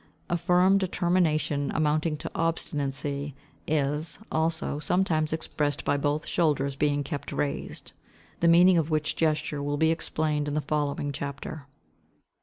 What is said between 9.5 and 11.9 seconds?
will be explained in the following chapter.